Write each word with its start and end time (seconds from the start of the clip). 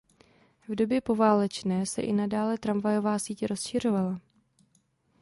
V 0.69 0.75
době 0.75 1.01
poválečné 1.01 1.85
se 1.85 2.01
i 2.01 2.13
nadále 2.13 2.57
tramvajová 2.57 3.19
síť 3.19 3.45
rozšiřovala. 3.45 4.19